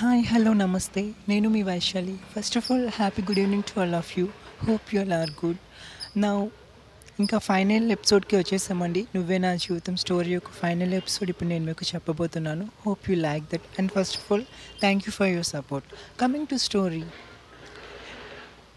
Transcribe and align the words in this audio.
Hi 0.00 0.22
hello 0.26 0.52
నమస్తే 0.52 1.12
నేను 1.28 1.48
మీ 1.48 1.62
Vaishali. 1.62 2.16
First 2.34 2.56
of 2.56 2.72
all 2.72 2.88
happy 2.88 3.22
good 3.22 3.38
evening 3.38 3.62
to 3.62 3.80
all 3.80 3.94
of 3.94 4.18
you 4.18 4.28
hope 4.64 4.94
you 4.94 5.00
all 5.00 5.12
are 5.12 5.30
good 5.44 5.56
నా 6.16 6.30
ఇంకా 7.20 7.38
final 7.38 7.92
ఎపిసోడ్కి 7.92 8.36
వచ్చేసామండి. 8.36 9.06
నువ్వే 9.14 9.38
నా 9.38 9.54
జీవితం 9.56 9.96
స్టోరీ 9.96 10.30
యొక్క 10.32 10.50
ఫైనల్ 10.50 10.94
ఎపిసోడ్ 10.94 11.30
ఇప్పుడు 11.30 11.48
నేను 11.48 11.64
మీకు 11.64 11.86
చెప్పబోతున్నాను. 11.94 12.68
Hope 12.86 13.10
you 13.10 13.16
like 13.16 13.44
that 13.44 13.60
and 13.78 13.90
first 13.92 14.16
of 14.16 14.32
all 14.32 14.44
thank 14.80 15.04
you 15.08 15.12
for 15.12 15.28
your 15.28 15.44
support 15.44 15.86
coming 16.20 16.46
to 16.46 16.56
story 16.56 17.04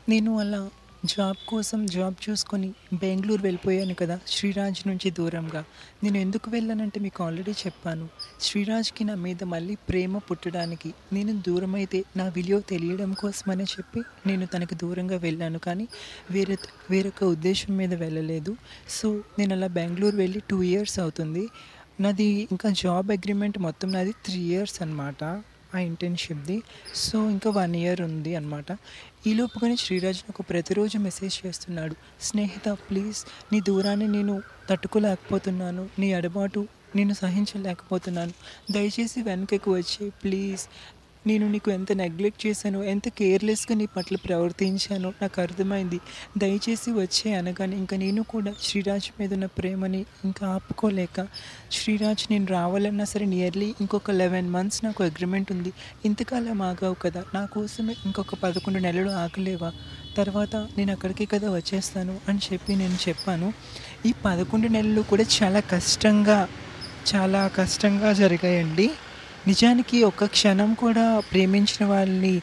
నేను 0.09 0.39
అలా 0.39 0.69
జాబ్ 1.05 1.49
కోసం 1.49 1.85
జాబ్ 1.85 2.15
చూసుకొని 2.29 2.73
బెంగళూరు 2.93 3.41
వెళ్ళిపోయాను 3.41 3.93
కదా 3.93 4.19
శ్రీరాజ్ 4.27 4.87
నుంచి 4.87 5.11
దూరంగా. 5.11 5.65
నేను 6.03 6.17
ఎందుకు 6.17 6.49
వెళ్ళానంటే 6.49 6.99
మీకు 6.99 7.23
ఆల్రెడీ 7.23 7.51
చెప్పాను. 7.51 8.09
శ్రీరాజ్కి 8.41 9.03
నా 9.03 9.15
మీద 9.15 9.43
మళ్ళీ 9.43 9.75
ప్రేమ 9.75 10.17
పుట్టడానికి 10.17 10.93
నేను 11.13 11.43
దూరం 11.47 11.75
అయితే 11.75 12.03
నా 12.17 12.27
విలువ 12.27 12.59
తెలియడం 12.59 13.13
కోసమని 13.13 13.63
చెప్పి 13.63 14.01
నేను 14.27 14.45
తనకి 14.45 14.75
దూరంగా 14.75 15.17
వెళ్ళాను. 15.17 15.59
కానీ 15.59 15.87
వేరే 16.31 16.57
వేరొక 16.91 17.23
ఉద్దేశం 17.23 17.77
మీద 17.77 17.93
వెళ్ళలేదు. 17.93 18.55
సో 18.89 19.23
నేను 19.39 19.53
అలా 19.55 19.67
బెంగళూరు 19.67 20.15
వెళ్ళి 20.15 20.41
టూ 20.49 20.63
ఇయర్స్ 20.63 20.99
అవుతుంది. 20.99 21.47
నాది 22.01 22.47
ఇంకా 22.51 22.69
జాబ్ 22.69 23.11
అగ్రిమెంట్ 23.11 23.59
మొత్తం 23.59 23.91
నాది 23.91 24.11
త్రీ 24.11 24.39
ఇయర్స్ 24.39 24.81
అనమాట 24.81 25.23
ఆ 25.75 25.79
ఇంటర్న్షిప్ది 25.79 26.63
సో 26.95 27.29
ఇంకా 27.29 27.49
వన్ 27.49 27.75
ఇయర్ 27.75 28.01
ఉంది 28.01 28.35
అనమాట 28.35 28.77
ఈలోపుగానే 29.27 29.75
శ్రీరాజ్ 29.75 30.17
నాకు 30.17 30.41
ప్రతిరోజు 30.41 30.97
మెసేజ్ 30.97 31.47
చేస్తున్నాడు. 31.47 31.95
స్నేహిత 32.21 32.69
ప్లీజ్ 32.69 33.19
నీ 33.53 33.61
దూరాన్ని 33.61 34.07
నేను 34.07 34.43
తట్టుకోలేకపోతున్నాను. 34.69 35.89
నీ 35.99 36.13
అడబాటు 36.13 36.67
నేను 36.95 37.13
సహించలేకపోతున్నాను. 37.13 38.33
దయచేసి 38.71 39.21
వెనకకు 39.21 39.73
వచ్చి 39.73 40.09
ప్లీజ్ 40.09 40.61
నేను 41.27 41.51
నీకు 41.51 41.71
ఎంత 41.71 41.91
నెగ్లెక్ట్ 41.91 42.47
చేశాను 42.47 42.83
ఎంత 42.83 43.09
కేర్లెస్గా 43.09 43.77
నీ 43.77 43.85
పట్ల 43.85 44.15
ప్రవర్తించానో 44.15 45.13
నాకు 45.21 45.41
అర్థమైంది. 45.41 45.99
దయచేసి 46.37 46.91
వచ్చే 46.91 47.33
అనగానే 47.33 47.77
ఇంకా 47.77 47.97
నేను 47.97 48.23
కూడా 48.23 48.53
శ్రీరాజ్ 48.63 49.09
మీద 49.19 49.33
ఉన్న 49.33 49.45
ప్రేమని 49.45 50.05
ఇంకా 50.25 50.47
ఆపుకోలేక 50.47 51.27
శ్రీరాజ్ 51.71 52.25
నేను 52.31 52.45
రావాలన్నా 52.45 53.05
సరే 53.05 53.25
నియర్లీ 53.25 53.73
ఇంకొక 53.81 54.11
లెవెన్ 54.11 54.49
మంత్స్ 54.49 54.85
నాకు 54.85 55.03
అగ్రిమెంట్ 55.03 55.51
ఉంది. 55.51 55.73
ఇంతకాలం 56.05 56.61
ఆగావు 56.61 56.93
కదా 56.93 57.23
నా 57.33 57.45
కోసమే 57.45 57.95
ఇంకొక 58.05 58.35
పదకొండు 58.35 58.79
నెలలు 58.79 59.09
ఆగలేవా? 59.09 59.71
తర్వాత 60.17 60.55
నేను 60.77 60.91
అక్కడికి 60.91 61.25
కదా 61.25 61.51
వచ్చేస్తాను 61.51 62.19
అని 62.29 62.39
చెప్పి 62.53 62.75
నేను 62.75 62.97
చెప్పాను. 63.09 63.53
ఈ 64.05 64.13
పదకొండు 64.25 64.67
నెలలు 64.67 65.01
కూడా 65.01 65.25
చాలా 65.43 65.59
కష్టంగా 65.59 66.47
చాలా 67.15 67.47
కష్టంగా 67.47 68.13
జరిగాయండి. 68.13 68.89
నిజానికి 69.47 70.03
ఒక 70.03 70.25
క్షణం 70.25 70.73
కూడా 70.73 71.19
ప్రేమించిన 71.31 71.85
వాళ్ళని 71.85 72.41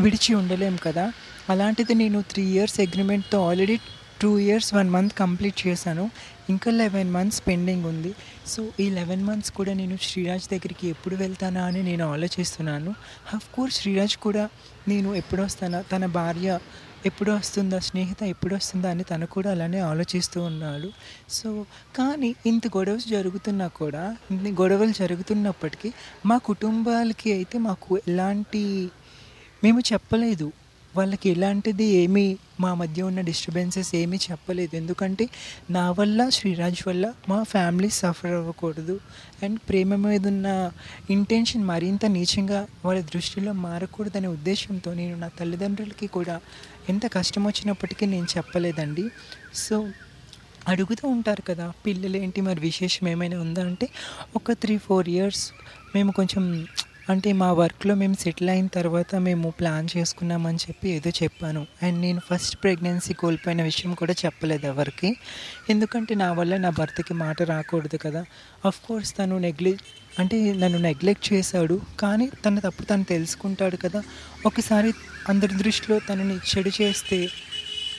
విడిచి 0.00 0.34
ఉండలేం 0.34 0.76
కదా? 0.76 1.12
అలాంటిది 1.48 1.94
నేను 1.94 2.22
three 2.22 2.42
years 2.42 2.80
అగ్రిమెంట్తో 2.80 3.48
already 3.48 3.78
two 4.22 4.38
years 4.38 4.74
one 4.74 4.90
month 4.90 5.12
complete 5.12 5.66
చేశాను. 5.66 6.10
ఇంకా 6.50 6.70
లెవెన్ 6.70 7.10
మంత్స్ 7.10 7.42
పెండింగ్ 7.46 7.84
ఉంది. 7.84 8.14
సో 8.46 8.66
ఈ 8.80 8.90
లెవెన్ 8.90 9.24
మంత్స్ 9.24 9.52
కూడా 9.52 9.72
నేను 9.72 9.98
శ్రీరాజ్ 10.02 10.42
దగ్గరికి 10.42 10.88
ఎప్పుడు 10.88 11.16
వెళ్తానా 11.16 11.64
అని 11.64 11.82
నేను 11.82 12.12
ఆలోచిస్తున్నాను. 12.12 12.94
అఫ్ 13.34 13.54
కోర్స్ 13.54 13.80
శ్రీరాజ్ 13.80 14.16
కూడా 14.16 14.48
నేను 14.88 15.14
ఎప్పుడు 15.14 15.42
వస్తానా 15.42 15.84
తన 15.92 16.06
భార్య 16.06 16.58
ఎప్పుడు 17.06 17.30
వస్తుందా 17.30 17.78
స్నేహిత 17.78 18.22
ఎప్పుడు 18.22 18.54
వస్తుందా 18.54 18.90
అని 18.90 19.04
తను 19.04 19.26
కూడా 19.26 19.50
అలానే 19.50 19.80
ఆలోచిస్తూ 19.80 20.42
ఉన్నాడు. 20.42 20.88
సో 21.28 21.64
కానీ 21.96 22.34
ఇంత 22.46 22.66
గొడవ 22.76 22.98
జరుగుతున్నా 23.10 23.66
కూడా 23.66 24.16
ఇన్ని 24.30 24.52
గొడవలు 24.52 24.92
జరుగుతున్నప్పటికీ 24.98 25.92
మా 26.26 26.38
కుటుంబాలకి 26.38 27.32
అయితే 27.32 27.58
మాకు 27.58 28.00
ఎలాంటి 28.08 28.90
మేము 29.64 29.80
చెప్పలేదు. 29.92 30.52
వాళ్ళకి 30.96 31.30
ఎలాంటిది 31.30 31.84
ఏమీ 31.84 32.24
మా 32.60 32.74
మధ్య 32.74 33.02
ఉన్న 33.02 33.20
డిస్టర్బెన్సెస్ 33.20 33.90
ఏమీ 33.94 34.18
చెప్పలేదు. 34.30 34.76
ఎందుకంటే 34.76 35.28
నా 35.70 35.90
వల్ల 35.90 36.28
శ్రీరాజ్ 36.28 36.88
వల్ల 36.88 37.12
మా 37.28 37.42
ఫ్యామిలీ 37.42 37.90
సఫర్ 37.90 38.32
అవ్వకూడదు. 38.32 39.00
అండ్ 39.42 39.58
ప్రేమ 39.68 39.96
మీద 39.96 40.26
ఉన్న 40.26 40.48
ఇంటెన్షన్ 41.10 41.64
మరింత 41.64 42.06
నీచంగా 42.06 42.66
వాళ్ళ 42.84 43.00
దృష్టిలో 43.00 43.52
మారకూడదనే 43.52 44.28
ఉద్దేశంతో 44.28 44.94
నేను 44.94 45.16
నా 45.18 45.30
తల్లిదండ్రులకి 45.40 46.06
కూడా 46.06 46.40
ఎంత 46.88 47.06
కష్టం 47.12 47.44
వచ్చినప్పటికీ 47.44 48.06
నేను 48.06 48.26
చెప్పలేదండి. 48.36 49.04
సో 49.54 49.88
అడుగుతూ 50.68 51.08
ఉంటారు 51.08 51.42
కదా 51.42 51.72
పిల్లలు 51.86 52.16
ఏంటి 52.16 52.40
మరి 52.40 52.60
విశేషం 52.60 53.08
ఏమైనా 53.08 53.40
ఉందా 53.40 53.66
అంటే 53.66 53.88
ఒక 54.36 54.52
త్రీ 54.52 54.78
ఫోర్ 54.78 55.08
ఇయర్స్ 55.08 55.52
మేము 55.94 56.12
కొంచెం 56.12 56.66
అంటే 57.12 57.32
మా 57.32 57.52
వర్క్లో 57.52 57.94
మేము 57.94 58.14
సెటిల్ 58.14 58.50
అయిన 58.50 58.66
తర్వాత 58.66 59.14
మేము 59.14 59.50
ప్లాన్ 59.50 59.88
చేసుకున్నామని 59.96 60.56
చెప్పి 60.56 60.90
ఏదో 60.90 61.10
చెప్పాను. 61.10 61.66
అండ్ 61.82 61.98
నేను 61.98 62.20
ఫస్ట్ 62.30 62.56
ప్రెగ్నెన్సీ 62.62 63.14
కోల్పోయిన 63.14 63.62
విషయం 63.62 63.94
కూడా 63.94 64.14
చెప్పలేదు 64.26 64.66
ఎవరికి. 64.66 65.16
ఎందుకంటే 65.70 66.14
నా 66.14 66.32
వల్ల 66.32 66.56
నా 66.56 66.70
భర్తకి 66.70 67.14
మాట 67.14 67.42
రాకూడదు 67.42 67.96
కదా. 67.96 68.24
అఫ్ 68.64 68.80
కోర్స్ 68.88 69.18
తను 69.18 69.38
నెగ్లెక్ట్ 69.38 69.86
అంటే 70.18 70.52
నన్ను 70.52 70.78
నెగ్లెక్ట్ 70.78 71.32
చేశాడు. 71.32 71.80
కానీ 72.00 72.30
తన 72.46 72.58
తప్పు 72.58 72.82
తను 72.82 73.04
తెలుసుకుంటాడు 73.04 73.76
కదా. 73.76 74.02
ఒకసారి 74.46 74.92
అందరి 75.28 75.54
దృష్టిలో 75.54 75.98
తనని 75.98 76.36
చెడు 76.36 76.82
చేస్తే 76.82 77.28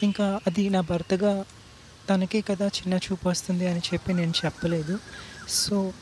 ఇంకా 0.03 0.39
అది 0.47 0.69
నా 0.69 0.81
భర్తగా 0.81 1.45
తనకే 2.09 2.41
కదా 2.41 2.65
చిన్న 2.67 2.93
చూపు 2.93 3.29
వస్తుంది 3.29 3.67
అని 3.67 3.79
చెప్పి 3.79 4.13
నేను 4.13 4.33
చెప్పలేదు. 4.45 4.99
సో 5.49 5.93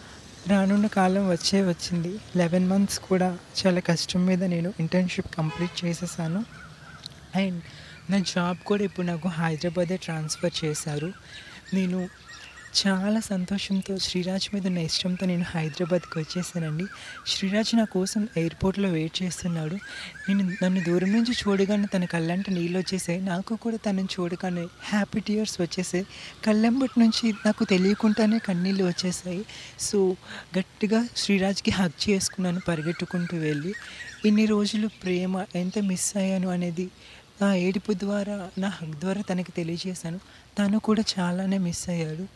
రానున్న 0.48 0.88
కాలం 0.88 1.30
వచ్చే 1.30 1.62
వచ్చింది. 1.62 2.20
లెవెన్ 2.36 2.70
మంత్స్ 2.70 3.00
కూడా 3.00 3.38
చాలా 3.66 3.80
కష్టం 3.80 4.26
మీద 4.26 4.44
నేను 4.44 4.74
ఇంటర్న్షిప్ 4.80 5.36
కంప్లీట్ 5.36 5.86
చేసేసాను. 5.86 6.46
అండ్ 7.36 7.64
నా 8.12 8.20
జాబ్ 8.20 8.58
కూడా 8.58 8.84
ఇప్పుడు 8.84 9.08
నాకు 9.08 9.28
హైదరాబాదే 9.28 9.98
ట్రాన్స్ఫర్ 9.98 10.66
చేశారు. 10.66 11.14
నేను 11.74 12.10
చాలా 12.76 13.20
సంతోషంతో 13.20 13.98
శ్రీరాజ్ 13.98 14.56
మీద 14.56 14.68
ఉన్న 14.68 14.78
ఇష్టంతో 14.78 15.26
నేను 15.26 15.46
హైదరాబాద్కి 15.48 16.20
వచ్చేసానండి. 16.20 16.86
శ్రీరాజ్ 17.28 17.76
నా 17.76 17.84
కోసం 17.84 18.28
ఎయిర్పోర్ట్లో 18.38 18.90
వెయిట్ 18.90 19.24
చేస్తున్నాడు. 19.24 19.76
నేను 20.30 20.52
నన్ను 20.64 20.84
దూరం 20.84 21.12
నుంచి 21.12 21.32
చూడగానే 21.32 21.88
తన 21.94 22.06
కళ్ళంట 22.06 22.50
నీళ్ళు 22.50 22.80
వచ్చేసాయి. 22.80 23.22
నాకు 23.22 23.56
కూడా 23.56 23.78
తనని 23.78 24.08
చూడగానే 24.20 24.68
హ్యాపీ 24.84 25.20
టీయర్స్ 25.20 25.62
వచ్చేసాయి. 25.62 26.06
కళ్ళెంబటి 26.46 27.00
నుంచి 27.00 27.34
నాకు 27.46 27.64
తెలియకుండానే 27.64 28.40
కన్నీళ్ళు 28.40 28.84
వచ్చేసాయి. 28.84 29.46
సో 29.80 30.16
గట్టిగా 30.58 31.08
శ్రీరాజ్కి 31.18 31.72
హక్ 31.72 32.10
చేసుకున్నాను 32.10 32.62
పరిగెట్టుకుంటూ 32.68 33.38
వెళ్ళి. 33.38 33.74
ఇన్ని 34.26 34.46
రోజులు 34.46 34.88
ప్రేమ 34.88 35.46
ఎంత 35.56 35.80
మిస్ 35.80 36.18
అయ్యాను 36.18 36.50
అనేది 36.50 36.88
నా 37.42 37.56
ఏడుపు 37.56 37.94
ద్వారా 37.94 38.50
నా 38.58 38.68
హక్ 38.68 39.00
ద్వారా 39.00 39.22
తనకి 39.22 39.52
తెలియజేశాను. 39.52 40.20
తను 40.60 40.80
కూడా 40.80 41.04
చాలానే 41.20 41.58
మిస్ 41.58 41.90
అయ్యాడు. 41.90 42.28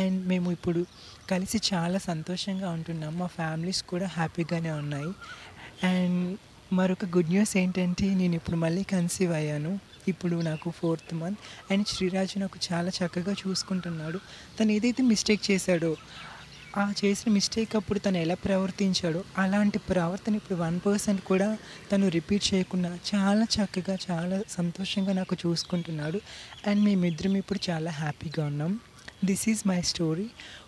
అండ్ 0.00 0.26
మేము 0.26 0.52
ఇప్పుడు 0.52 0.86
కలిసి 1.30 1.60
చాలా 1.74 1.98
సంతోషంగా 1.98 2.70
ఉంటున్నాం. 2.70 3.18
మా 3.18 3.26
ఫ్యామిలీస్ 3.26 3.82
కూడా 3.82 4.06
హ్యాపీగానే 4.06 4.70
ఉన్నాయి. 4.70 5.12
అండ్ 5.86 6.38
మరొక 6.72 7.04
గుడ్ 7.04 7.28
న్యూస్ 7.28 7.56
ఏంటంటే 7.56 8.14
నేను 8.14 8.34
ఇప్పుడు 8.34 8.56
మళ్ళీ 8.56 8.82
కన్సీవ్ 8.82 9.32
అయ్యాను. 9.32 9.78
ఇప్పుడు 10.08 10.36
నాకు 10.36 10.70
ఫోర్త్ 10.70 11.14
మంత్. 11.14 11.38
అండ్ 11.72 11.86
శ్రీరాజు 11.86 12.38
నాకు 12.38 12.58
చాలా 12.72 12.88
చక్కగా 12.88 13.34
చూసుకుంటున్నాడు. 13.48 14.20
తను 14.60 14.72
ఏదైతే 14.72 15.02
మిస్టేక్ 15.02 15.50
చేశాడో 15.50 15.96
ఆ 16.76 16.92
చేసిన 17.04 17.32
మిస్టేక్ 17.32 17.76
అప్పుడు 17.76 17.98
తను 17.98 18.16
ఎలా 18.18 18.34
ప్రవర్తించాడో 18.34 19.24
అలాంటి 19.38 19.78
ప్రవర్తన 19.78 20.34
ఇప్పుడు 20.34 20.58
వన్ 20.58 20.80
పర్సెంట్ 20.86 21.20
కూడా 21.22 21.58
తను 21.92 22.08
రిపీట్ 22.08 22.54
చేయకుండా 22.54 22.98
చాలా 23.14 23.46
చక్కగా 23.56 23.96
చాలా 24.10 24.42
సంతోషంగా 24.50 25.12
నాకు 25.12 25.36
చూసుకుంటున్నాడు. 25.46 26.20
అండ్ 26.66 26.84
మేమిద్దరం 26.84 27.36
ఇప్పుడు 27.36 27.70
చాలా 27.70 27.90
హ్యాపీగా 27.90 28.46
ఉన్నాం. 28.46 28.80
This 29.24 29.48
is 29.48 29.68
my 29.68 29.80
story 29.80 30.26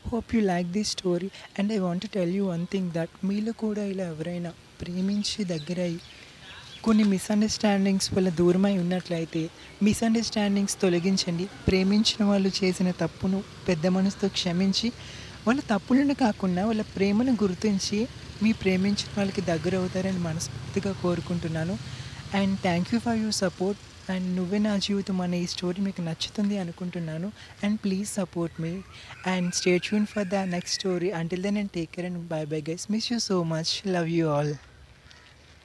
hope 0.09 0.35
you 0.35 0.41
like 0.41 0.69
this 0.69 0.91
story 0.91 1.31
and 1.59 1.73
I 1.73 1.79
want 1.79 2.11
tell 2.11 2.35
you 2.35 2.45
one 2.47 2.67
thing 2.73 2.91
that 2.91 3.27
మీలో 3.27 3.53
కూడా 3.53 3.85
ఇలా 3.85 4.05
ఎవరైనా 4.05 4.53
ప్రేమించి 4.81 5.45
దగ్గరయ్యి 5.45 6.01
కొన్ని 6.85 7.05
మిస్అండర్స్టాండింగ్స్ 7.05 8.15
వల్ల 8.15 8.29
దూరమై 8.29 8.79
ఉన్నట్లయితే 8.79 9.51
మిస్అండర్స్టాండింగ్స్ 9.83 10.81
తొలగించండి. 10.81 11.47
ప్రేమించిన 11.69 12.25
వాళ్ళు 12.25 12.51
చేసిన 12.65 12.91
తప్పును 12.91 13.45
పెద్ద 13.69 13.87
మనసుతో 13.87 14.29
క్షమించి 14.29 14.93
వాళ్ళ 15.47 15.61
తప్పులను 15.71 16.15
కాకుండా 16.25 16.63
వాళ్ళ 16.69 16.83
ప్రేమను 16.97 17.33
గుర్తించి 17.43 18.01
మీ 18.43 18.51
ప్రేమించిన 18.63 19.11
వాళ్ళకి 19.17 19.43
దగ్గర 19.51 19.75
అవుతారని 19.83 20.21
మనస్ఫూర్తిగా 20.29 20.93
కోరుకుంటున్నాను. 21.05 21.75
And 22.41 22.55
thank 22.67 22.91
you 22.95 22.99
for 23.07 23.19
your 23.23 23.39
support 23.45 23.81
and 24.13 24.29
నువ్వే 24.37 24.59
నా 24.67 24.75
జీవితం 24.87 25.19
అనే 25.27 25.39
ఈ 25.45 25.49
స్టోరీ 25.55 25.81
మీకు 25.87 26.01
నచ్చుతుంది 26.09 26.57
అనుకుంటున్నాను. 26.63 27.29
And 27.65 27.79
please 27.85 28.09
support 28.19 28.57
me 28.65 28.73
and 29.35 29.51
stay 29.61 29.73
tuned 29.87 30.09
for 30.13 30.29
the 30.35 30.43
next 30.57 30.77
story 30.81 31.11
until 31.21 31.45
then 31.47 31.61
and 31.63 31.73
take 31.79 31.93
care 31.97 32.09
and 32.11 32.21
bye 32.35 32.43
bye 32.53 32.61
guys 32.71 32.87
miss 32.95 33.09
you 33.13 33.19
so 33.31 33.39
much 33.55 33.73
love 33.97 34.11
you 34.19 34.27
all 34.37 34.55